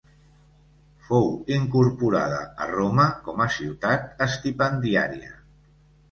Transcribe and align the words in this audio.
Fou 1.09 1.27
incorporada 1.57 2.39
a 2.65 2.69
Roma 2.71 3.05
com 3.27 3.43
a 3.45 3.47
ciutat 3.57 4.25
estipendiaria. 4.27 5.37